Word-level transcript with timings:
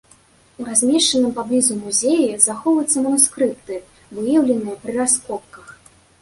У 0.61 0.63
размешчаным 0.69 1.35
паблізу 1.39 1.77
музеі 1.81 2.25
захоўваюцца 2.45 2.97
манускрыпты, 3.09 3.77
выяўленых 4.15 4.75
пры 4.87 4.91
раскопках. 4.99 5.67